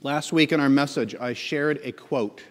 Last 0.00 0.32
week 0.32 0.52
in 0.52 0.60
our 0.60 0.68
message, 0.68 1.16
I 1.16 1.32
shared 1.32 1.80
a 1.82 1.90
quote. 1.90 2.44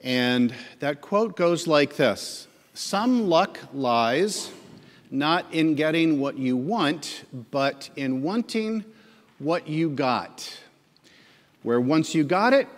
And 0.00 0.54
that 0.78 1.02
quote 1.02 1.36
goes 1.36 1.66
like 1.66 1.96
this 1.96 2.48
Some 2.72 3.28
luck 3.28 3.58
lies 3.74 4.50
not 5.10 5.44
in 5.52 5.74
getting 5.74 6.18
what 6.18 6.38
you 6.38 6.56
want, 6.56 7.24
but 7.50 7.90
in 7.94 8.22
wanting 8.22 8.86
what 9.38 9.68
you 9.68 9.90
got. 9.90 10.58
Where 11.62 11.78
once 11.78 12.14
you 12.14 12.24
got 12.24 12.54
it, 12.54 12.68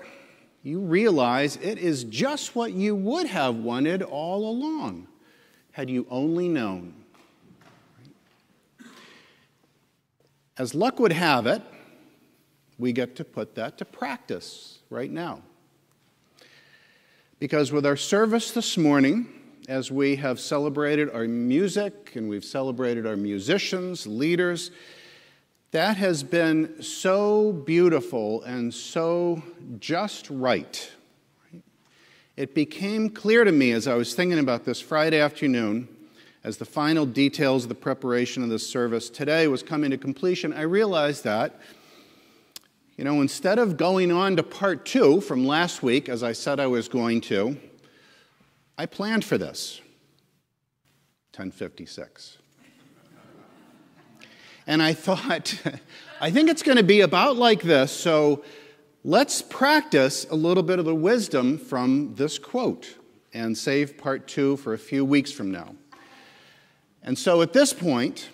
you 0.65 0.81
realize 0.81 1.55
it 1.63 1.79
is 1.79 2.03
just 2.03 2.57
what 2.57 2.73
you 2.73 2.97
would 2.97 3.29
have 3.29 3.55
wanted 3.55 4.03
all 4.03 4.51
along, 4.51 5.07
had 5.71 5.89
you 5.89 6.05
only 6.11 6.49
known. 6.49 6.95
As 10.59 10.75
luck 10.75 10.99
would 10.99 11.13
have 11.13 11.47
it, 11.47 11.63
we 12.83 12.93
get 12.93 13.15
to 13.15 13.25
put 13.25 13.55
that 13.55 13.79
to 13.79 13.85
practice 13.85 14.81
right 14.91 15.11
now. 15.11 15.41
Because 17.39 17.71
with 17.71 17.87
our 17.87 17.97
service 17.97 18.51
this 18.51 18.77
morning, 18.77 19.29
as 19.69 19.93
we 19.93 20.17
have 20.17 20.41
celebrated 20.41 21.09
our 21.15 21.29
music 21.29 22.13
and 22.17 22.29
we've 22.29 22.45
celebrated 22.45 23.07
our 23.07 23.17
musicians, 23.17 24.05
leaders, 24.05 24.73
that 25.71 25.97
has 25.97 26.25
been 26.25 26.83
so 26.83 27.53
beautiful 27.53 28.43
and 28.43 28.75
so 28.75 29.41
just 29.79 30.29
right. 30.29 30.91
It 32.37 32.53
became 32.53 33.11
clear 33.11 33.45
to 33.45 33.53
me 33.53 33.71
as 33.71 33.87
I 33.87 33.95
was 33.95 34.13
thinking 34.13 34.41
about 34.41 34.65
this 34.65 34.81
Friday 34.81 35.21
afternoon, 35.21 35.87
as 36.43 36.57
the 36.57 36.65
final 36.65 37.07
details 37.07 37.63
of 37.63 37.69
the 37.69 37.77
preparation 37.77 38.43
of 38.43 38.49
this 38.49 38.69
service 38.69 39.09
today 39.09 39.47
was 39.47 39.63
coming 39.63 39.93
to 39.93 39.99
completion, 39.99 40.53
I 40.53 40.63
realized 40.63 41.23
that 41.23 41.61
you 42.97 43.05
know, 43.05 43.21
instead 43.23 43.59
of 43.59 43.77
going 43.77 44.13
on 44.13 44.37
to 44.37 44.43
part 44.43 44.85
two 44.85 45.21
from 45.21 45.47
last 45.47 45.83
week, 45.83 46.09
as 46.09 46.23
I 46.23 46.33
said 46.33 46.61
I 46.61 46.67
was 46.67 46.89
going 46.89 47.23
to, 47.23 47.57
I 48.77 48.87
planned 48.87 49.25
for 49.25 49.39
this 49.39 49.81
1056. 51.35 52.39
And 54.67 54.83
I 54.83 54.93
thought, 54.93 55.61
I 56.21 56.31
think 56.31 56.51
it's 56.51 56.63
going 56.63 56.77
to 56.77 56.85
be 56.85 57.01
about 57.01 57.37
like 57.37 57.63
this, 57.63 57.91
so 57.91 58.45
let's 59.05 59.41
practice 59.41 60.27
a 60.31 60.35
little 60.37 60.63
bit 60.63 60.79
of 60.79 60.85
the 60.85 60.95
wisdom 60.95 61.59
from 61.59 62.15
this 62.15 62.39
quote 62.39 62.97
and 63.33 63.57
save 63.57 63.97
part 63.97 64.29
two 64.29 64.59
for 64.59 64.75
a 64.75 64.79
few 64.79 65.05
weeks 65.05 65.33
from 65.33 65.51
now. 65.51 65.75
And 67.03 67.19
so 67.19 67.41
at 67.41 67.55
this 67.55 67.73
point, 67.73 68.29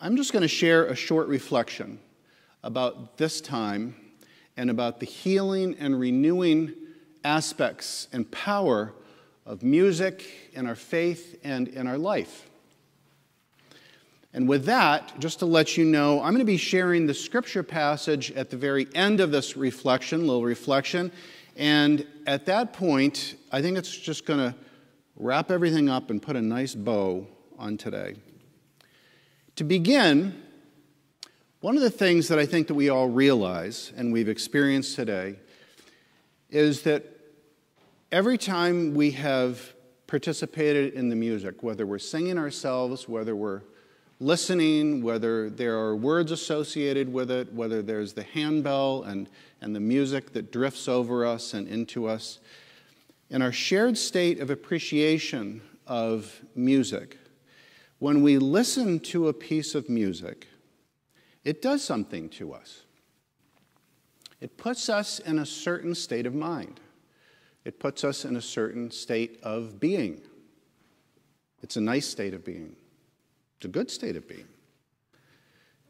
I'm 0.00 0.16
just 0.16 0.32
going 0.32 0.42
to 0.42 0.48
share 0.48 0.86
a 0.86 0.94
short 0.94 1.26
reflection 1.26 1.98
about 2.62 3.16
this 3.16 3.40
time 3.40 3.94
and 4.56 4.70
about 4.70 5.00
the 5.00 5.06
healing 5.06 5.76
and 5.78 5.98
renewing 5.98 6.72
aspects 7.24 8.08
and 8.12 8.30
power 8.30 8.92
of 9.46 9.62
music 9.62 10.50
in 10.52 10.66
our 10.66 10.74
faith 10.74 11.38
and 11.42 11.68
in 11.68 11.86
our 11.86 11.98
life. 11.98 12.48
And 14.34 14.48
with 14.48 14.64
that, 14.64 15.18
just 15.18 15.40
to 15.40 15.46
let 15.46 15.76
you 15.76 15.84
know, 15.84 16.22
I'm 16.22 16.32
going 16.32 16.38
to 16.38 16.44
be 16.44 16.56
sharing 16.56 17.06
the 17.06 17.14
scripture 17.14 17.62
passage 17.62 18.30
at 18.32 18.48
the 18.50 18.56
very 18.56 18.88
end 18.94 19.20
of 19.20 19.30
this 19.30 19.56
reflection, 19.56 20.20
little 20.20 20.42
reflection. 20.42 21.12
And 21.56 22.06
at 22.26 22.46
that 22.46 22.72
point, 22.72 23.34
I 23.50 23.60
think 23.60 23.76
it's 23.76 23.94
just 23.94 24.24
going 24.24 24.38
to 24.38 24.54
wrap 25.16 25.50
everything 25.50 25.90
up 25.90 26.08
and 26.08 26.22
put 26.22 26.36
a 26.36 26.40
nice 26.40 26.74
bow 26.74 27.26
on 27.58 27.76
today. 27.76 28.16
To 29.56 29.64
begin, 29.64 30.42
one 31.62 31.76
of 31.76 31.82
the 31.82 31.90
things 31.90 32.26
that 32.26 32.40
I 32.40 32.44
think 32.44 32.66
that 32.66 32.74
we 32.74 32.88
all 32.88 33.08
realize 33.08 33.92
and 33.96 34.12
we've 34.12 34.28
experienced 34.28 34.96
today 34.96 35.36
is 36.50 36.82
that 36.82 37.04
every 38.10 38.36
time 38.36 38.94
we 38.94 39.12
have 39.12 39.72
participated 40.08 40.94
in 40.94 41.08
the 41.08 41.14
music, 41.14 41.62
whether 41.62 41.86
we're 41.86 42.00
singing 42.00 42.36
ourselves, 42.36 43.08
whether 43.08 43.36
we're 43.36 43.62
listening, 44.18 45.04
whether 45.04 45.48
there 45.50 45.78
are 45.78 45.94
words 45.94 46.32
associated 46.32 47.12
with 47.12 47.30
it, 47.30 47.52
whether 47.52 47.80
there's 47.80 48.12
the 48.12 48.24
handbell 48.24 49.04
and, 49.04 49.28
and 49.60 49.72
the 49.72 49.80
music 49.80 50.32
that 50.32 50.50
drifts 50.50 50.88
over 50.88 51.24
us 51.24 51.54
and 51.54 51.68
into 51.68 52.08
us, 52.08 52.40
in 53.30 53.40
our 53.40 53.52
shared 53.52 53.96
state 53.96 54.40
of 54.40 54.50
appreciation 54.50 55.62
of 55.86 56.40
music, 56.56 57.18
when 58.00 58.20
we 58.20 58.36
listen 58.38 58.98
to 58.98 59.28
a 59.28 59.32
piece 59.32 59.76
of 59.76 59.88
music, 59.88 60.48
it 61.44 61.62
does 61.62 61.82
something 61.82 62.28
to 62.30 62.52
us. 62.52 62.82
It 64.40 64.56
puts 64.56 64.88
us 64.88 65.18
in 65.18 65.38
a 65.38 65.46
certain 65.46 65.94
state 65.94 66.26
of 66.26 66.34
mind. 66.34 66.80
It 67.64 67.78
puts 67.78 68.02
us 68.02 68.24
in 68.24 68.36
a 68.36 68.40
certain 68.40 68.90
state 68.90 69.38
of 69.42 69.78
being. 69.78 70.20
It's 71.62 71.76
a 71.76 71.80
nice 71.80 72.08
state 72.08 72.34
of 72.34 72.44
being. 72.44 72.74
It's 73.56 73.66
a 73.66 73.68
good 73.68 73.90
state 73.90 74.16
of 74.16 74.26
being. 74.26 74.48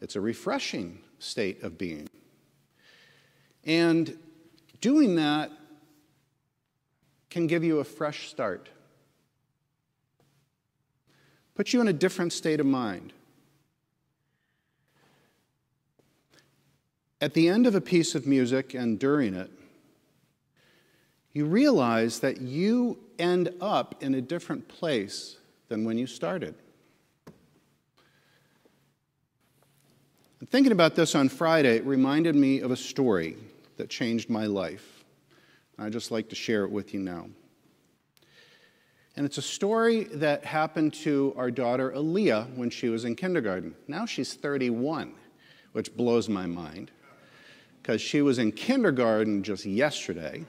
It's 0.02 0.16
a 0.16 0.20
refreshing 0.20 0.98
state 1.18 1.62
of 1.62 1.78
being. 1.78 2.08
And 3.64 4.18
doing 4.80 5.16
that 5.16 5.50
can 7.30 7.46
give 7.46 7.64
you 7.64 7.78
a 7.78 7.84
fresh 7.84 8.28
start, 8.28 8.68
put 11.54 11.72
you 11.72 11.80
in 11.80 11.88
a 11.88 11.92
different 11.92 12.34
state 12.34 12.60
of 12.60 12.66
mind. 12.66 13.14
At 17.22 17.34
the 17.34 17.48
end 17.48 17.68
of 17.68 17.76
a 17.76 17.80
piece 17.80 18.16
of 18.16 18.26
music 18.26 18.74
and 18.74 18.98
during 18.98 19.34
it, 19.34 19.48
you 21.32 21.46
realize 21.46 22.18
that 22.18 22.40
you 22.40 22.98
end 23.16 23.48
up 23.60 23.94
in 24.02 24.16
a 24.16 24.20
different 24.20 24.66
place 24.66 25.36
than 25.68 25.84
when 25.84 25.96
you 25.96 26.08
started. 26.08 26.56
Thinking 30.48 30.72
about 30.72 30.96
this 30.96 31.14
on 31.14 31.28
Friday, 31.28 31.76
it 31.76 31.86
reminded 31.86 32.34
me 32.34 32.58
of 32.58 32.72
a 32.72 32.76
story 32.76 33.36
that 33.76 33.88
changed 33.88 34.28
my 34.28 34.46
life. 34.46 35.04
I'd 35.78 35.92
just 35.92 36.10
like 36.10 36.28
to 36.30 36.34
share 36.34 36.64
it 36.64 36.72
with 36.72 36.92
you 36.92 36.98
now. 36.98 37.28
And 39.14 39.24
it's 39.24 39.38
a 39.38 39.42
story 39.42 40.04
that 40.14 40.44
happened 40.44 40.92
to 40.94 41.32
our 41.36 41.52
daughter 41.52 41.92
Aaliyah 41.92 42.56
when 42.56 42.68
she 42.68 42.88
was 42.88 43.04
in 43.04 43.14
kindergarten. 43.14 43.76
Now 43.86 44.06
she's 44.06 44.34
31, 44.34 45.14
which 45.70 45.96
blows 45.96 46.28
my 46.28 46.46
mind 46.46 46.90
because 47.82 48.00
she 48.00 48.22
was 48.22 48.38
in 48.38 48.52
kindergarten 48.52 49.42
just 49.42 49.66
yesterday. 49.66 50.44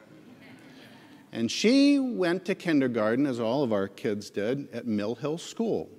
And 1.32 1.50
she 1.50 1.98
went 1.98 2.46
to 2.46 2.54
kindergarten, 2.54 3.26
as 3.26 3.40
all 3.40 3.64
of 3.64 3.74
our 3.74 3.88
kids 3.88 4.30
did, 4.30 4.70
at 4.72 4.86
Mill 4.86 5.16
Hill 5.16 5.40
School. 5.40 5.90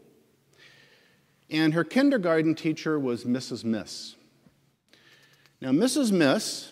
And 1.51 1.75
her 1.75 1.83
kindergarten 1.83 2.55
teacher 2.55 3.01
was 3.01 3.25
Mrs. 3.25 3.65
Miss. 3.65 4.15
Now, 5.61 5.71
Mrs. 5.71 6.13
Miss 6.13 6.71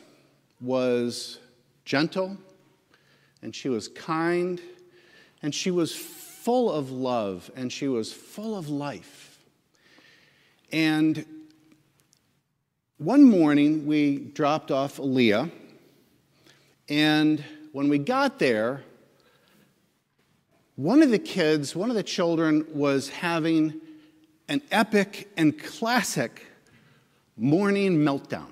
was 0.61 1.41
gentle, 1.85 2.37
and 3.43 3.57
she 3.57 3.69
was 3.69 3.89
kind, 3.89 4.61
and 5.43 5.53
she 5.53 5.73
was 5.73 5.93
full 5.93 6.71
of 6.71 6.93
love, 6.93 7.51
and 7.57 7.73
she 7.73 7.89
was 7.89 8.13
full 8.13 8.57
of 8.57 8.69
life. 8.69 9.41
And 10.71 11.27
one 13.03 13.25
morning 13.25 13.85
we 13.85 14.17
dropped 14.17 14.71
off 14.71 14.99
Aaliyah, 14.99 15.51
and 16.89 17.45
when 17.73 17.89
we 17.89 17.99
got 17.99 18.39
there, 18.39 18.83
one 20.77 21.03
of 21.03 21.11
the 21.11 21.19
kids, 21.19 21.75
one 21.75 21.91
of 21.91 21.97
the 21.97 22.05
children, 22.05 22.65
was 22.73 23.09
having 23.09 23.81
an 24.49 24.63
epic 24.71 25.29
and 25.37 25.59
classic 25.59 26.47
morning 27.37 27.99
meltdown. 27.99 28.47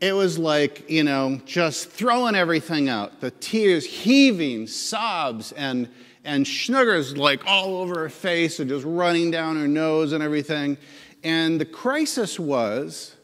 It 0.00 0.14
was 0.14 0.36
like, 0.36 0.90
you 0.90 1.04
know, 1.04 1.40
just 1.46 1.90
throwing 1.90 2.34
everything 2.34 2.88
out. 2.88 3.20
The 3.20 3.30
tears 3.30 3.84
heaving, 3.84 4.66
sobs, 4.66 5.52
and, 5.52 5.88
and 6.24 6.44
snuggers 6.44 7.16
like 7.16 7.46
all 7.46 7.76
over 7.76 8.00
her 8.00 8.08
face 8.08 8.58
and 8.58 8.68
just 8.68 8.84
running 8.84 9.30
down 9.30 9.56
her 9.60 9.68
nose 9.68 10.12
and 10.12 10.24
everything. 10.24 10.76
And 11.22 11.60
the 11.60 11.64
crisis 11.64 12.38
was 12.38 13.16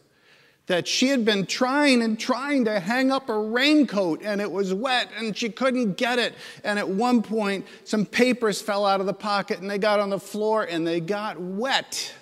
that 0.69 0.87
she 0.87 1.09
had 1.09 1.25
been 1.25 1.47
trying 1.47 2.03
and 2.03 2.21
trying 2.21 2.67
to 2.67 2.79
hang 2.79 3.11
up 3.11 3.29
a 3.31 3.39
raincoat 3.39 4.21
and 4.23 4.41
it 4.41 4.51
was 4.51 4.73
wet 4.73 5.09
and 5.17 5.37
she 5.37 5.49
couldn't 5.49 5.97
get 5.97 6.19
it. 6.19 6.35
And 6.63 6.79
at 6.79 6.89
one 6.89 7.23
point, 7.23 7.67
some 7.85 8.05
papers 8.05 8.61
fell 8.61 8.85
out 8.85 9.01
of 9.01 9.07
the 9.07 9.15
pocket 9.15 9.61
and 9.61 9.69
they 9.69 9.79
got 9.79 9.99
on 9.99 10.11
the 10.11 10.21
floor 10.21 10.65
and 10.65 10.87
they 10.87 11.01
got 11.01 11.41
wet, 11.41 12.15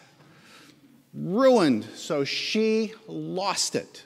ruined. 1.13 1.87
So 1.97 2.25
she 2.25 2.95
lost 3.09 3.75
it. 3.75 4.05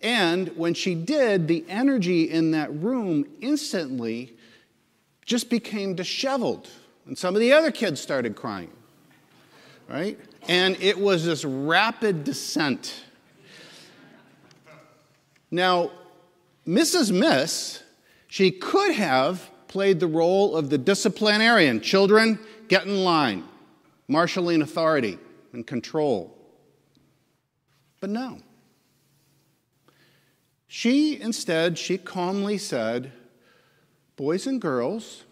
And 0.00 0.48
when 0.56 0.74
she 0.74 0.94
did, 0.94 1.48
the 1.48 1.64
energy 1.68 2.30
in 2.30 2.52
that 2.52 2.72
room 2.72 3.26
instantly 3.40 4.34
just 5.26 5.50
became 5.50 5.94
disheveled. 5.94 6.68
And 7.04 7.18
some 7.18 7.34
of 7.34 7.40
the 7.40 7.52
other 7.52 7.70
kids 7.70 8.00
started 8.00 8.36
crying. 8.36 8.70
Right? 9.88 10.18
And 10.48 10.76
it 10.80 10.98
was 10.98 11.24
this 11.24 11.44
rapid 11.44 12.24
descent. 12.24 13.04
Now, 15.50 15.90
Mrs. 16.66 17.10
Miss, 17.10 17.82
she 18.28 18.50
could 18.50 18.92
have 18.92 19.50
played 19.68 20.00
the 20.00 20.06
role 20.06 20.56
of 20.56 20.70
the 20.70 20.78
disciplinarian. 20.78 21.80
Children, 21.80 22.38
get 22.68 22.84
in 22.86 23.02
line, 23.04 23.44
marshaling 24.06 24.62
authority 24.62 25.18
and 25.52 25.66
control. 25.66 26.34
But 28.00 28.10
no. 28.10 28.40
She 30.66 31.18
instead, 31.18 31.78
she 31.78 31.96
calmly 31.96 32.58
said, 32.58 33.12
Boys 34.16 34.46
and 34.46 34.60
girls, 34.60 35.24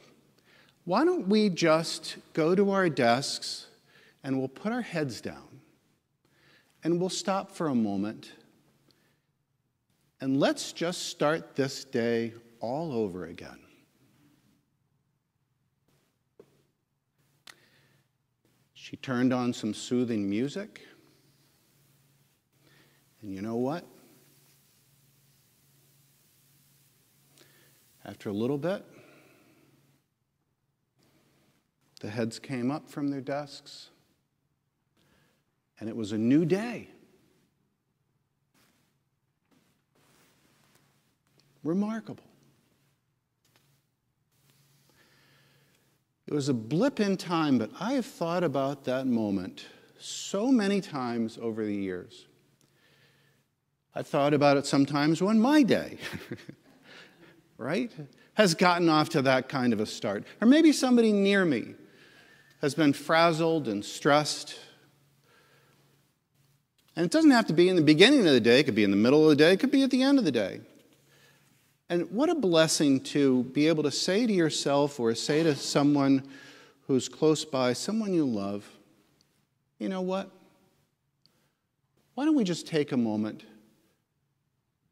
why 0.84 1.04
don't 1.04 1.28
we 1.28 1.50
just 1.50 2.16
go 2.32 2.54
to 2.54 2.70
our 2.70 2.88
desks 2.88 3.65
and 4.22 4.38
we'll 4.38 4.48
put 4.48 4.72
our 4.72 4.82
heads 4.82 5.20
down 5.20 5.60
and 6.84 7.00
we'll 7.00 7.08
stop 7.08 7.52
for 7.52 7.68
a 7.68 7.74
moment 7.74 8.32
and 10.20 10.40
let's 10.40 10.72
just 10.72 11.08
start 11.08 11.54
this 11.56 11.84
day 11.84 12.32
all 12.60 12.92
over 12.92 13.26
again. 13.26 13.58
She 18.72 18.96
turned 18.96 19.32
on 19.32 19.52
some 19.52 19.74
soothing 19.74 20.30
music. 20.30 20.86
And 23.20 23.34
you 23.34 23.42
know 23.42 23.56
what? 23.56 23.84
After 28.04 28.28
a 28.28 28.32
little 28.32 28.58
bit, 28.58 28.84
the 32.00 32.08
heads 32.08 32.38
came 32.38 32.70
up 32.70 32.88
from 32.88 33.08
their 33.08 33.20
desks, 33.20 33.90
and 35.78 35.88
it 35.88 35.96
was 35.96 36.12
a 36.12 36.18
new 36.18 36.44
day. 36.44 36.88
Remarkable. 41.62 42.24
It 46.26 46.34
was 46.34 46.48
a 46.48 46.54
blip 46.54 46.98
in 46.98 47.16
time, 47.16 47.58
but 47.58 47.70
I 47.78 47.92
have 47.92 48.06
thought 48.06 48.42
about 48.42 48.84
that 48.84 49.06
moment 49.06 49.66
so 49.98 50.50
many 50.50 50.80
times 50.80 51.38
over 51.40 51.64
the 51.64 51.74
years. 51.74 52.26
I've 53.94 54.06
thought 54.06 54.34
about 54.34 54.56
it 54.56 54.66
sometimes 54.66 55.22
when 55.22 55.40
my 55.40 55.62
day, 55.62 55.98
right, 57.58 57.90
has 58.34 58.54
gotten 58.54 58.88
off 58.88 59.08
to 59.10 59.22
that 59.22 59.48
kind 59.48 59.72
of 59.72 59.80
a 59.80 59.86
start. 59.86 60.24
Or 60.40 60.46
maybe 60.46 60.72
somebody 60.72 61.12
near 61.12 61.44
me 61.44 61.74
has 62.60 62.74
been 62.74 62.92
frazzled 62.92 63.68
and 63.68 63.84
stressed. 63.84 64.58
And 66.96 67.04
it 67.04 67.12
doesn't 67.12 67.30
have 67.30 67.46
to 67.46 67.52
be 67.52 67.68
in 67.68 67.76
the 67.76 67.82
beginning 67.82 68.20
of 68.20 68.32
the 68.32 68.40
day, 68.40 68.60
it 68.60 68.64
could 68.64 68.74
be 68.74 68.84
in 68.84 68.90
the 68.90 68.96
middle 68.96 69.22
of 69.22 69.28
the 69.28 69.36
day, 69.36 69.52
it 69.52 69.60
could 69.60 69.70
be 69.70 69.82
at 69.82 69.90
the 69.90 70.02
end 70.02 70.18
of 70.18 70.24
the 70.24 70.32
day. 70.32 70.60
And 71.90 72.10
what 72.10 72.30
a 72.30 72.34
blessing 72.34 73.00
to 73.00 73.44
be 73.44 73.68
able 73.68 73.82
to 73.84 73.90
say 73.90 74.26
to 74.26 74.32
yourself 74.32 74.98
or 74.98 75.14
say 75.14 75.42
to 75.42 75.54
someone 75.54 76.26
who's 76.86 77.08
close 77.08 77.44
by, 77.44 77.74
someone 77.74 78.14
you 78.14 78.24
love, 78.24 78.66
you 79.78 79.88
know 79.88 80.00
what? 80.00 80.30
Why 82.14 82.24
don't 82.24 82.34
we 82.34 82.44
just 82.44 82.66
take 82.66 82.92
a 82.92 82.96
moment 82.96 83.44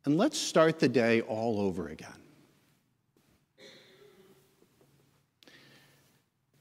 and 0.04 0.18
let's 0.18 0.38
start 0.38 0.78
the 0.78 0.88
day 0.88 1.22
all 1.22 1.58
over 1.58 1.88
again? 1.88 2.10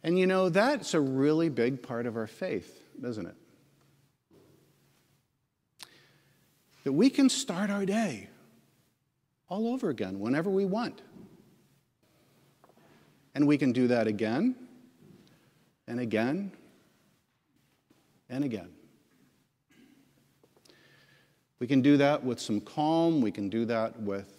And 0.03 0.17
you 0.17 0.25
know, 0.25 0.49
that's 0.49 0.93
a 0.93 1.01
really 1.01 1.49
big 1.49 1.83
part 1.83 2.05
of 2.05 2.15
our 2.15 2.27
faith, 2.27 2.81
isn't 3.03 3.25
it? 3.25 3.35
That 6.83 6.93
we 6.93 7.09
can 7.09 7.29
start 7.29 7.69
our 7.69 7.85
day 7.85 8.29
all 9.49 9.67
over 9.67 9.89
again 9.89 10.19
whenever 10.19 10.49
we 10.49 10.65
want. 10.65 11.01
And 13.35 13.47
we 13.47 13.57
can 13.57 13.71
do 13.71 13.87
that 13.87 14.07
again 14.07 14.55
and 15.87 15.99
again 15.99 16.51
and 18.29 18.43
again. 18.43 18.69
We 21.59 21.67
can 21.67 21.81
do 21.81 21.97
that 21.97 22.23
with 22.23 22.39
some 22.39 22.59
calm. 22.59 23.21
We 23.21 23.31
can 23.31 23.49
do 23.49 23.65
that 23.65 23.99
with 24.01 24.29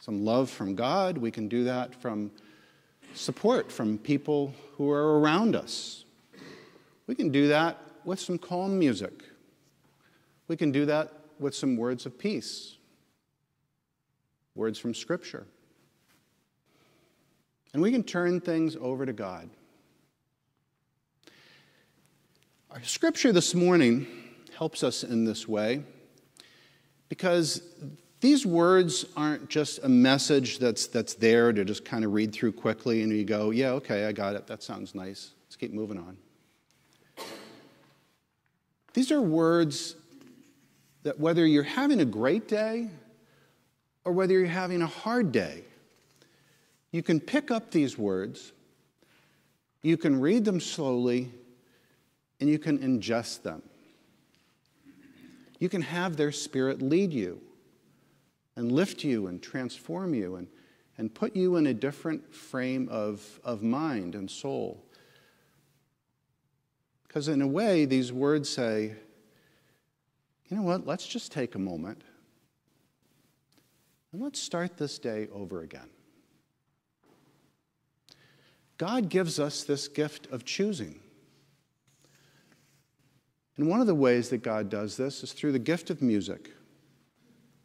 some 0.00 0.24
love 0.24 0.50
from 0.50 0.74
God. 0.74 1.16
We 1.16 1.30
can 1.30 1.48
do 1.48 1.64
that 1.64 1.94
from 1.94 2.30
support 3.14 3.70
from 3.70 3.98
people 3.98 4.52
who 4.76 4.90
are 4.90 5.20
around 5.20 5.54
us. 5.54 6.04
We 7.06 7.14
can 7.14 7.30
do 7.30 7.48
that 7.48 7.78
with 8.04 8.18
some 8.18 8.38
calm 8.38 8.78
music. 8.78 9.22
We 10.48 10.56
can 10.56 10.72
do 10.72 10.86
that 10.86 11.12
with 11.38 11.54
some 11.54 11.76
words 11.76 12.06
of 12.06 12.18
peace 12.18 12.76
words 14.54 14.78
from 14.78 14.94
Scripture. 14.94 15.46
And 17.72 17.82
we 17.82 17.90
can 17.90 18.04
turn 18.04 18.40
things 18.40 18.76
over 18.80 19.04
to 19.04 19.12
God. 19.12 19.50
Our 22.70 22.82
scripture 22.82 23.32
this 23.32 23.54
morning 23.54 24.06
helps 24.56 24.82
us 24.82 25.04
in 25.04 25.24
this 25.24 25.46
way 25.46 25.82
because 27.08 27.62
these 28.20 28.46
words 28.46 29.04
aren't 29.16 29.48
just 29.48 29.80
a 29.84 29.88
message 29.88 30.58
that's, 30.58 30.86
that's 30.86 31.14
there 31.14 31.52
to 31.52 31.64
just 31.64 31.84
kind 31.84 32.04
of 32.04 32.12
read 32.12 32.32
through 32.32 32.52
quickly 32.52 33.02
and 33.02 33.12
you 33.12 33.24
go, 33.24 33.50
yeah, 33.50 33.70
okay, 33.70 34.06
I 34.06 34.12
got 34.12 34.34
it. 34.34 34.46
That 34.46 34.62
sounds 34.62 34.94
nice. 34.94 35.32
Let's 35.46 35.56
keep 35.56 35.72
moving 35.72 35.98
on. 35.98 36.16
These 38.92 39.12
are 39.12 39.20
words 39.20 39.96
that 41.04 41.20
whether 41.20 41.46
you're 41.46 41.62
having 41.62 42.00
a 42.00 42.04
great 42.04 42.48
day 42.48 42.90
or 44.04 44.12
whether 44.12 44.32
you're 44.32 44.46
having 44.46 44.82
a 44.82 44.86
hard 44.86 45.30
day, 45.30 45.62
you 46.90 47.02
can 47.02 47.20
pick 47.20 47.50
up 47.50 47.70
these 47.70 47.96
words, 47.96 48.52
you 49.82 49.96
can 49.96 50.18
read 50.20 50.44
them 50.44 50.60
slowly, 50.60 51.30
and 52.40 52.50
you 52.50 52.58
can 52.58 52.78
ingest 52.78 53.42
them. 53.42 53.62
You 55.58 55.68
can 55.68 55.82
have 55.82 56.16
their 56.16 56.32
spirit 56.32 56.82
lead 56.82 57.12
you 57.12 57.40
and 58.56 58.72
lift 58.72 59.04
you 59.04 59.26
and 59.26 59.42
transform 59.42 60.14
you 60.14 60.36
and, 60.36 60.48
and 60.98 61.14
put 61.14 61.36
you 61.36 61.56
in 61.56 61.66
a 61.66 61.74
different 61.74 62.34
frame 62.34 62.88
of, 62.90 63.40
of 63.44 63.62
mind 63.62 64.14
and 64.14 64.30
soul. 64.30 64.84
Because, 67.06 67.28
in 67.28 67.42
a 67.42 67.46
way, 67.46 67.84
these 67.84 68.12
words 68.12 68.48
say, 68.48 68.94
you 70.54 70.60
know 70.60 70.66
what, 70.66 70.86
let's 70.86 71.04
just 71.04 71.32
take 71.32 71.56
a 71.56 71.58
moment 71.58 72.00
and 74.12 74.22
let's 74.22 74.40
start 74.40 74.76
this 74.76 75.00
day 75.00 75.26
over 75.32 75.62
again. 75.62 75.88
God 78.78 79.08
gives 79.08 79.40
us 79.40 79.64
this 79.64 79.88
gift 79.88 80.28
of 80.30 80.44
choosing. 80.44 81.00
And 83.56 83.68
one 83.68 83.80
of 83.80 83.88
the 83.88 83.96
ways 83.96 84.28
that 84.28 84.44
God 84.44 84.70
does 84.70 84.96
this 84.96 85.24
is 85.24 85.32
through 85.32 85.50
the 85.50 85.58
gift 85.58 85.90
of 85.90 86.00
music 86.00 86.52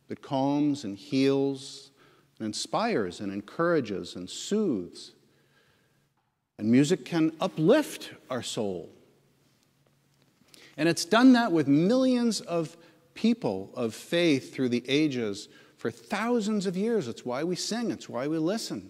that 0.08 0.24
calms 0.24 0.84
and 0.84 0.98
heals 0.98 1.91
and 2.39 2.48
inspires 2.48 3.19
and 3.19 3.31
encourages 3.31 4.15
and 4.15 4.27
soothes. 4.27 5.13
And 6.58 6.72
music 6.72 7.05
can 7.05 7.34
uplift 7.39 8.13
our 8.31 8.41
soul. 8.41 8.89
And 10.79 10.88
it's 10.88 11.03
done 11.03 11.33
that 11.33 11.51
with 11.51 11.67
millions 11.67 12.39
of 12.39 12.77
people 13.13 13.69
of 13.75 13.93
faith 13.93 14.53
through 14.55 14.69
the 14.69 14.81
ages 14.88 15.50
for 15.75 15.91
thousands 15.91 16.65
of 16.65 16.77
years. 16.77 17.09
It's 17.09 17.25
why 17.25 17.43
we 17.43 17.57
sing, 17.57 17.91
it's 17.91 18.07
why 18.07 18.29
we 18.29 18.38
listen. 18.38 18.89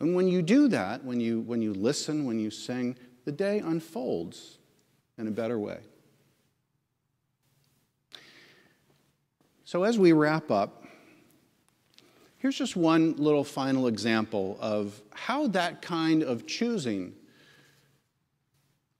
And 0.00 0.14
when 0.14 0.28
you 0.28 0.42
do 0.42 0.68
that, 0.68 1.02
when 1.02 1.18
you, 1.18 1.40
when 1.40 1.62
you 1.62 1.72
listen, 1.72 2.26
when 2.26 2.38
you 2.38 2.50
sing, 2.50 2.98
the 3.24 3.32
day 3.32 3.60
unfolds 3.60 4.58
in 5.16 5.28
a 5.28 5.30
better 5.30 5.58
way. 5.58 5.78
So, 9.64 9.84
as 9.84 9.98
we 9.98 10.12
wrap 10.12 10.50
up, 10.50 10.84
here's 12.36 12.58
just 12.58 12.76
one 12.76 13.16
little 13.16 13.44
final 13.44 13.86
example 13.86 14.58
of 14.60 15.00
how 15.14 15.46
that 15.48 15.80
kind 15.80 16.22
of 16.22 16.46
choosing 16.46 17.14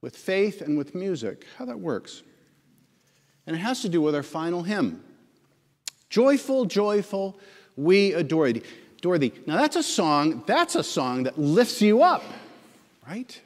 with 0.05 0.15
faith 0.15 0.61
and 0.61 0.77
with 0.77 0.93
music, 0.93 1.47
how 1.57 1.65
that 1.65 1.79
works. 1.79 2.21
And 3.47 3.55
it 3.55 3.59
has 3.59 3.81
to 3.81 3.89
do 3.89 4.03
with 4.03 4.13
our 4.13 4.21
final 4.21 4.61
hymn 4.61 5.03
Joyful, 6.11 6.65
joyful, 6.65 7.39
we 7.75 8.13
adore 8.13 8.53
thee. 8.53 8.61
Adore 8.99 9.17
thee. 9.17 9.33
Now, 9.47 9.57
that's 9.57 9.75
a 9.75 9.81
song, 9.81 10.43
that's 10.45 10.75
a 10.75 10.83
song 10.83 11.23
that 11.23 11.39
lifts 11.39 11.81
you 11.81 12.03
up, 12.03 12.23
right? 13.07 13.41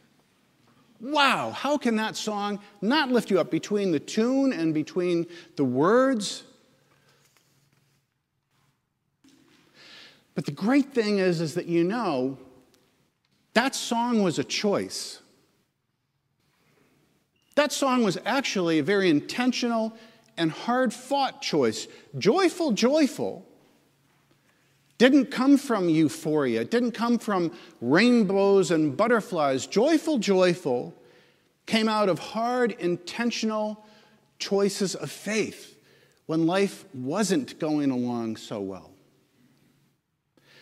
Wow, 1.00 1.52
how 1.52 1.78
can 1.78 1.96
that 1.96 2.18
song 2.18 2.60
not 2.82 3.10
lift 3.10 3.32
you 3.32 3.40
up 3.40 3.50
between 3.50 3.94
the 3.94 4.00
tune 4.02 4.52
and 4.52 4.74
between 4.74 5.28
the 5.56 5.64
words? 5.64 6.44
But 10.36 10.46
the 10.46 10.52
great 10.52 10.94
thing 10.94 11.20
is, 11.20 11.40
is 11.40 11.54
that 11.54 11.68
you 11.68 11.86
know 11.86 12.38
that 13.54 13.76
song 13.76 14.24
was 14.24 14.40
a 14.40 14.44
choice. 14.44 15.22
That 17.60 17.74
song 17.74 18.04
was 18.04 18.18
actually 18.26 18.80
a 18.80 18.84
very 18.84 19.10
intentional 19.10 19.94
and 20.38 20.50
hard 20.50 20.94
fought 20.94 21.42
choice. 21.42 21.90
Joyful, 22.18 22.72
joyful 22.72 23.46
didn't 24.98 25.26
come 25.26 25.58
from 25.58 25.90
euphoria, 25.90 26.62
it 26.62 26.72
didn't 26.72 26.94
come 26.94 27.20
from 27.20 27.52
rainbows 27.82 28.72
and 28.72 28.96
butterflies. 28.96 29.68
Joyful, 29.68 30.20
joyful 30.20 30.94
came 31.66 31.90
out 31.90 32.08
of 32.08 32.18
hard, 32.18 32.78
intentional 32.80 33.86
choices 34.38 34.96
of 34.96 35.12
faith 35.12 35.78
when 36.28 36.48
life 36.48 36.86
wasn't 36.94 37.60
going 37.60 37.92
along 37.92 38.38
so 38.38 38.62
well. 38.62 38.89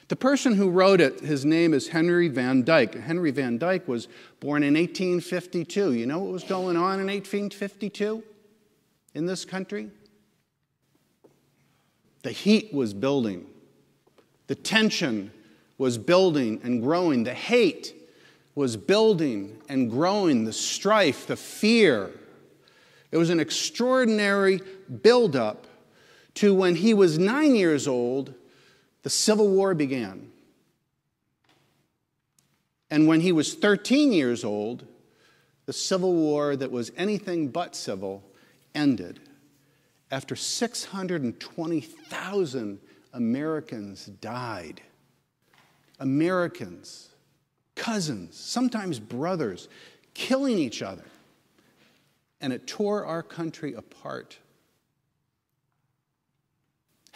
The 0.08 0.16
person 0.16 0.54
who 0.54 0.70
wrote 0.70 1.02
it, 1.02 1.20
his 1.20 1.44
name 1.44 1.74
is 1.74 1.90
Henry 1.90 2.30
Van 2.30 2.64
Dyke. 2.64 2.96
Henry 2.96 3.32
Van 3.32 3.58
Dyke 3.58 3.88
was 3.88 4.08
born 4.40 4.64
in 4.64 4.76
1852. 4.76 5.94
You 5.94 6.06
know 6.06 6.20
what 6.20 6.32
was 6.32 6.44
going 6.44 6.78
on 6.78 7.00
in 7.00 7.08
1852 7.08 8.24
in 9.14 9.26
this 9.26 9.44
country? 9.44 9.90
The 12.24 12.32
heat 12.32 12.74
was 12.74 12.94
building, 12.94 13.46
the 14.48 14.56
tension 14.56 15.32
was 15.78 15.98
building 15.98 16.60
and 16.64 16.82
growing, 16.82 17.24
the 17.24 17.34
hate 17.34 17.94
was 18.56 18.76
building 18.76 19.58
and 19.70 19.90
growing, 19.90 20.46
the 20.46 20.54
strife, 20.54 21.28
the 21.28 21.36
fear. 21.36 22.12
It 23.12 23.18
was 23.18 23.30
an 23.30 23.40
extraordinary 23.40 24.62
buildup 25.04 25.68
to 26.36 26.54
when 26.54 26.76
he 26.76 26.94
was 26.94 27.20
nine 27.20 27.56
years 27.56 27.88
old 27.88 28.34
the 29.04 29.10
Civil 29.10 29.50
War 29.50 29.74
began. 29.74 30.32
And 32.90 33.08
when 33.08 33.22
he 33.22 33.32
was 33.32 33.54
13 33.54 34.12
years 34.12 34.44
old, 34.44 34.86
the 35.66 35.74
Civil 35.74 36.14
War 36.14 36.56
that 36.56 36.72
was 36.72 36.92
anything 36.96 37.50
but 37.50 37.76
civil 37.76 38.24
ended 38.74 39.20
after 40.10 40.36
620,000 40.36 42.80
Americans 43.14 44.06
died. 44.06 44.82
Americans, 46.00 47.10
cousins, 47.76 48.38
sometimes 48.38 49.00
brothers, 49.00 49.68
killing 50.14 50.58
each 50.58 50.82
other. 50.82 51.04
And 52.40 52.54
it 52.54 52.68
tore 52.68 53.04
our 53.06 53.24
country 53.24 53.74
apart. 53.74 54.38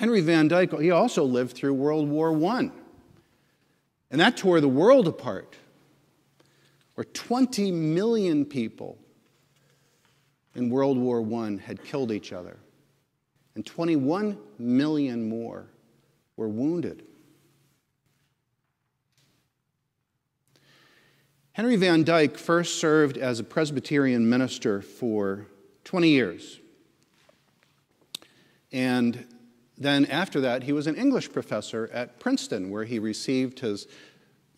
Henry 0.02 0.22
Van 0.22 0.48
Dyke, 0.48 0.80
he 0.80 0.90
also 0.90 1.24
lived 1.24 1.56
through 1.56 1.76
World 1.76 2.10
War 2.10 2.36
I. 2.46 2.72
And 4.10 4.20
that 4.20 4.36
tore 4.36 4.60
the 4.60 4.68
world 4.68 5.08
apart, 5.08 5.56
where 6.96 7.06
20 7.06 7.72
million 7.72 8.44
people 8.44 8.98
in 10.56 10.72
World 10.72 10.98
War 10.98 11.24
I 11.44 11.58
had 11.64 11.84
killed 11.84 12.12
each 12.12 12.34
other, 12.34 12.58
and 13.54 13.64
21 13.64 14.40
million 14.58 15.30
more 15.30 15.68
were 16.36 16.50
wounded. 16.50 17.04
Henry 21.52 21.76
Van 21.76 22.04
Dyke 22.04 22.40
first 22.40 22.80
served 22.80 23.20
as 23.20 23.40
a 23.40 23.44
Presbyterian 23.44 24.28
minister 24.28 24.82
for 24.82 25.46
20 25.84 26.10
years. 26.10 26.60
And 28.72 29.28
then, 29.82 30.06
after 30.06 30.40
that, 30.42 30.64
he 30.64 30.74
was 30.74 30.86
an 30.86 30.96
English 30.96 31.32
professor 31.32 31.90
at 31.92 32.20
Princeton, 32.20 32.70
where 32.70 32.84
he 32.84 33.00
received 33.00 33.60
his 33.60 33.88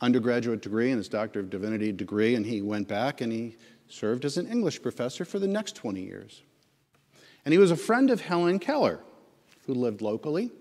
undergraduate 0.02 0.62
degree 0.62 0.90
and 0.90 0.98
his 0.98 1.08
Doctor 1.08 1.40
of 1.40 1.50
Divinity 1.50 1.94
degree, 1.94 2.36
and 2.36 2.46
he 2.46 2.62
went 2.62 2.90
back 2.90 3.22
and 3.22 3.32
he 3.32 3.56
served 3.88 4.26
as 4.26 4.38
an 4.38 4.48
English 4.48 4.82
professor 4.82 5.24
for 5.24 5.40
the 5.40 5.48
next 5.48 5.76
20 5.78 6.02
years. 6.02 6.42
And 7.46 7.54
he 7.54 7.58
was 7.58 7.72
a 7.72 7.78
friend 7.78 8.10
of 8.10 8.20
Helen 8.22 8.60
Keller, 8.60 9.00
who 9.66 9.74
lived 9.74 10.02
locally. 10.02 10.52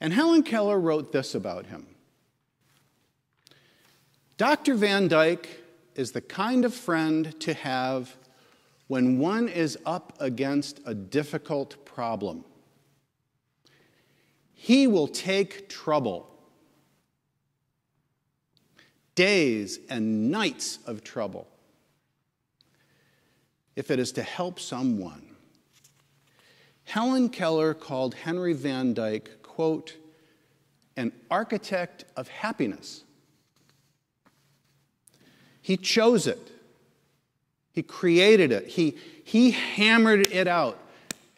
And 0.00 0.12
Helen 0.12 0.44
Keller 0.44 0.78
wrote 0.78 1.12
this 1.12 1.34
about 1.34 1.66
him 1.66 1.86
Dr. 4.36 4.74
Van 4.74 5.08
Dyke 5.08 5.48
is 5.96 6.12
the 6.12 6.20
kind 6.20 6.64
of 6.64 6.72
friend 6.72 7.38
to 7.40 7.52
have 7.54 8.16
when 8.86 9.18
one 9.18 9.48
is 9.48 9.78
up 9.86 10.12
against 10.20 10.80
a 10.86 10.94
difficult 10.94 11.84
problem. 11.84 12.44
He 14.54 14.86
will 14.86 15.08
take 15.08 15.68
trouble. 15.68 16.28
Days 19.14 19.78
and 19.88 20.30
nights 20.30 20.78
of 20.86 21.02
trouble. 21.04 21.48
If 23.76 23.90
it 23.90 23.98
is 23.98 24.12
to 24.12 24.22
help 24.22 24.60
someone. 24.60 25.22
Helen 26.84 27.28
Keller 27.28 27.74
called 27.74 28.14
Henry 28.14 28.52
Van 28.52 28.94
Dyke, 28.94 29.42
quote, 29.42 29.96
an 30.96 31.12
architect 31.30 32.04
of 32.16 32.28
happiness. 32.28 33.04
He 35.62 35.76
chose 35.76 36.26
it. 36.26 36.50
He 37.72 37.82
created 37.82 38.52
it. 38.52 38.66
He, 38.66 38.98
he 39.24 39.52
hammered 39.52 40.26
it 40.32 40.46
out 40.46 40.78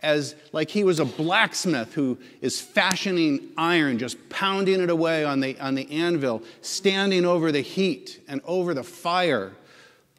as 0.05 0.37
like 0.53 0.71
he 0.71 0.85
was 0.85 1.01
a 1.01 1.05
blacksmith 1.05 1.95
who 1.95 2.19
is 2.41 2.61
fashioning 2.61 3.49
iron, 3.57 3.99
just 3.99 4.29
pounding 4.29 4.81
it 4.81 4.91
away 4.91 5.25
on 5.25 5.41
the, 5.41 5.59
on 5.59 5.75
the 5.75 5.91
anvil, 5.91 6.43
standing 6.61 7.25
over 7.25 7.51
the 7.51 7.63
heat 7.63 8.23
and 8.29 8.41
over 8.45 8.75
the 8.75 8.85
fire, 8.85 9.53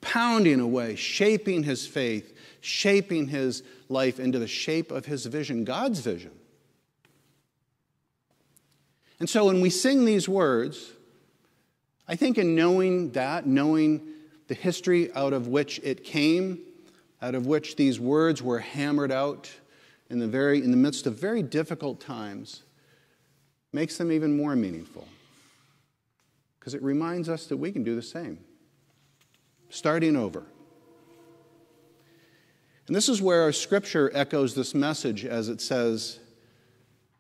pounding 0.02 0.60
away, 0.60 0.96
shaping 0.96 1.64
his 1.64 1.86
faith, 1.88 2.36
shaping 2.60 3.28
his 3.28 3.64
life 3.88 4.20
into 4.20 4.40
the 4.40 4.48
shape 4.48 4.92
of 4.92 5.06
his 5.06 5.26
vision, 5.28 5.64
God's 5.64 6.00
vision. 6.00 6.32
And 9.20 9.30
so 9.30 9.46
when 9.46 9.62
we 9.62 9.70
sing 9.70 10.04
these 10.04 10.28
words, 10.28 10.92
I 12.08 12.16
think 12.16 12.38
in 12.38 12.56
knowing 12.56 13.12
that, 13.12 13.46
knowing 13.46 14.02
the 14.48 14.56
history 14.56 15.12
out 15.14 15.34
of 15.34 15.48
which 15.48 15.80
it 15.84 16.04
came, 16.04 16.60
out 17.22 17.36
of 17.36 17.46
which 17.48 17.76
these 17.76 18.00
words 18.00 18.42
were 18.42 18.60
hammered 18.60 19.12
out, 19.12 19.52
in 20.10 20.20
the, 20.20 20.28
very, 20.28 20.64
in 20.64 20.72
the 20.72 20.78
midst 20.78 21.08
of 21.08 21.18
very 21.18 21.42
difficult 21.42 22.00
times 22.00 22.64
makes 23.74 23.98
them 23.98 24.12
even 24.12 24.36
more 24.38 24.56
meaningful. 24.56 25.08
Because 26.60 26.74
it 26.74 26.82
reminds 26.82 27.30
us 27.30 27.48
that 27.48 27.58
we 27.58 27.72
can 27.72 27.84
do 27.84 27.96
the 27.96 28.02
same, 28.02 28.40
starting 29.70 30.16
over. 30.16 30.44
And 32.88 32.96
this 32.96 33.10
is 33.10 33.22
where 33.22 33.42
our 33.42 33.52
scripture 33.52 34.12
echoes 34.14 34.54
this 34.54 34.76
message 34.76 35.26
as 35.26 35.50
it 35.50 35.60
says, 35.60 36.20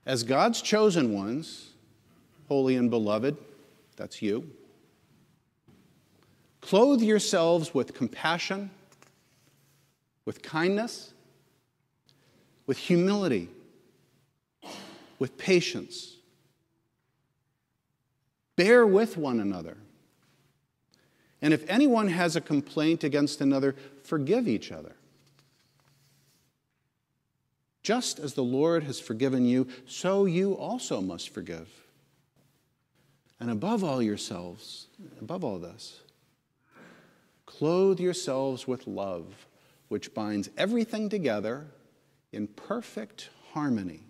As 0.06 0.24
God's 0.24 0.62
chosen 0.62 1.14
ones, 1.14 1.72
holy 2.48 2.76
and 2.76 2.90
beloved, 2.90 3.36
that's 3.98 4.22
you, 4.22 4.50
clothe 6.62 7.02
yourselves 7.02 7.74
with 7.74 7.96
compassion, 7.96 8.70
with 10.26 10.44
kindness 10.44 11.15
with 12.68 12.78
humility, 12.78 13.50
with 15.20 15.38
patience. 15.38 16.18
Bear 18.56 18.86
with 18.88 19.18
one 19.18 19.40
another. 19.40 19.78
And 21.42 21.54
if 21.54 21.70
anyone 21.70 22.08
has 22.08 22.36
a 22.36 22.42
complaint 22.42 23.04
against 23.04 23.42
another, 23.42 23.76
forgive 24.04 24.48
each 24.48 24.72
other. 24.72 24.96
Just 27.84 28.18
as 28.18 28.34
the 28.34 28.44
Lord 28.44 28.84
has 28.86 29.00
forgiven 29.00 29.46
you, 29.46 29.68
so 29.86 30.26
you 30.26 30.54
also 30.54 31.02
must 31.02 31.30
forgive. 31.30 31.70
And 33.40 33.52
above 33.52 33.84
all 33.84 34.02
yourselves, 34.02 34.88
above 35.22 35.44
all 35.44 35.60
this, 35.60 36.00
clothe 37.46 38.00
yourselves 38.00 38.68
with 38.68 38.88
love, 38.88 39.46
which 39.90 40.16
binds 40.16 40.50
everything 40.58 41.10
together 41.10 41.68
in 42.36 42.48
perfect 42.48 43.30
harmony. 43.54 44.04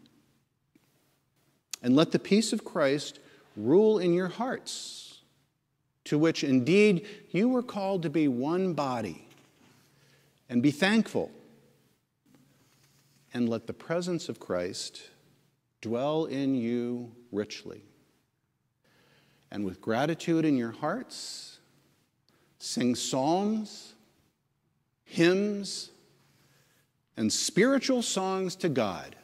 And 1.82 1.96
let 1.96 2.12
the 2.12 2.20
peace 2.20 2.52
of 2.52 2.66
Christ 2.66 3.20
rule 3.56 4.00
in 4.00 4.14
your 4.14 4.28
hearts, 4.28 5.22
to 6.06 6.18
which 6.18 6.44
indeed 6.44 7.08
you 7.30 7.48
were 7.48 7.64
called 7.64 8.02
to 8.04 8.10
be 8.10 8.28
one 8.28 8.74
body. 8.74 9.28
And 10.50 10.62
be 10.62 10.72
thankful. 10.72 11.32
And 13.34 13.48
let 13.48 13.68
the 13.68 13.74
presence 13.74 14.30
of 14.30 14.40
Christ 14.40 15.10
dwell 15.82 16.26
in 16.26 16.56
you 16.56 17.12
richly. 17.32 17.84
And 19.52 19.64
with 19.64 19.82
gratitude 19.82 20.46
in 20.46 20.58
your 20.58 20.72
hearts, 20.72 21.60
sing 22.58 22.96
psalms, 22.96 23.94
hymns, 25.04 25.92
and 27.18 27.32
spiritual 27.32 28.02
songs 28.02 28.56
to 28.58 28.70
God. 28.70 29.16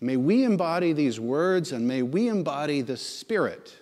May 0.00 0.16
we 0.16 0.44
embody 0.44 0.92
these 0.92 1.18
words 1.18 1.72
and 1.72 1.88
may 1.88 2.02
we 2.02 2.28
embody 2.28 2.82
the 2.82 2.96
Spirit 2.96 3.74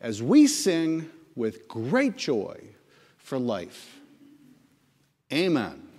as 0.00 0.22
we 0.22 0.46
sing 0.46 1.10
with 1.36 1.68
great 1.68 2.16
joy 2.16 2.58
for 3.18 3.38
life. 3.38 4.00
Amen. 5.32 5.91